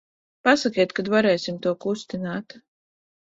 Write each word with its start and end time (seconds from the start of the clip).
Pasakiet, 0.47 0.95
kad 0.99 1.11
varēsim 1.15 1.59
to 1.67 1.75
kustināt. 1.87 2.57